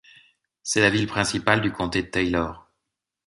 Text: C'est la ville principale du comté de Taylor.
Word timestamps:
C'est 0.63 0.81
la 0.81 0.89
ville 0.89 1.05
principale 1.05 1.61
du 1.61 1.71
comté 1.71 2.01
de 2.01 2.07
Taylor. 2.07 2.67